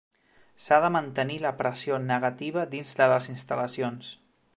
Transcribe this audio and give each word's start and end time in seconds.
S’ha 0.67 0.77
de 0.85 0.89
mantenir 0.95 1.35
la 1.43 1.51
pressió 1.59 1.99
negativa 2.05 2.65
dins 2.75 2.99
de 3.01 3.09
les 3.13 3.29
instal·lacions. 3.35 4.09